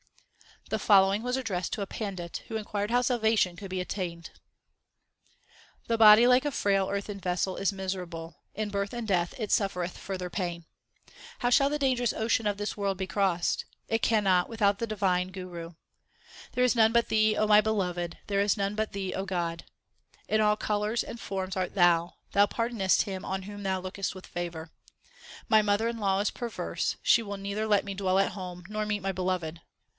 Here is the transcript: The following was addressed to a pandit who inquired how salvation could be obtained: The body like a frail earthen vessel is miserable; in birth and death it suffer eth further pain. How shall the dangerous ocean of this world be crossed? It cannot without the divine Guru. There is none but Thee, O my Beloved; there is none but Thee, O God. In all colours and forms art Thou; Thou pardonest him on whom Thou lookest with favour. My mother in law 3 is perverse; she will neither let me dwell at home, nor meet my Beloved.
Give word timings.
The 0.71 0.79
following 0.79 1.21
was 1.21 1.35
addressed 1.35 1.73
to 1.73 1.81
a 1.81 1.85
pandit 1.85 2.43
who 2.47 2.55
inquired 2.55 2.89
how 2.91 3.01
salvation 3.01 3.55
could 3.57 3.69
be 3.69 3.81
obtained: 3.81 4.31
The 5.87 5.97
body 5.97 6.25
like 6.25 6.45
a 6.45 6.49
frail 6.49 6.89
earthen 6.89 7.19
vessel 7.19 7.57
is 7.57 7.73
miserable; 7.73 8.37
in 8.55 8.69
birth 8.69 8.93
and 8.93 9.07
death 9.07 9.35
it 9.37 9.51
suffer 9.51 9.83
eth 9.83 9.97
further 9.97 10.29
pain. 10.29 10.65
How 11.39 11.49
shall 11.51 11.69
the 11.69 11.77
dangerous 11.77 12.13
ocean 12.13 12.47
of 12.47 12.57
this 12.57 12.77
world 12.77 12.97
be 12.97 13.05
crossed? 13.05 13.65
It 13.89 14.01
cannot 14.01 14.47
without 14.49 14.79
the 14.79 14.87
divine 14.87 15.27
Guru. 15.31 15.73
There 16.53 16.63
is 16.63 16.73
none 16.75 16.93
but 16.93 17.09
Thee, 17.09 17.35
O 17.35 17.45
my 17.45 17.59
Beloved; 17.59 18.17
there 18.27 18.39
is 18.39 18.57
none 18.57 18.73
but 18.73 18.93
Thee, 18.93 19.13
O 19.13 19.25
God. 19.25 19.65
In 20.27 20.39
all 20.41 20.55
colours 20.55 21.03
and 21.03 21.19
forms 21.19 21.57
art 21.57 21.75
Thou; 21.75 22.13
Thou 22.31 22.45
pardonest 22.47 23.01
him 23.03 23.25
on 23.25 23.43
whom 23.43 23.61
Thou 23.63 23.79
lookest 23.81 24.15
with 24.15 24.25
favour. 24.25 24.71
My 25.49 25.61
mother 25.61 25.89
in 25.89 25.97
law 25.99 26.15
3 26.17 26.21
is 26.23 26.31
perverse; 26.31 26.95
she 27.03 27.21
will 27.21 27.37
neither 27.37 27.67
let 27.67 27.85
me 27.85 27.93
dwell 27.93 28.17
at 28.17 28.31
home, 28.31 28.63
nor 28.69 28.85
meet 28.87 29.01
my 29.01 29.11
Beloved. 29.11 29.59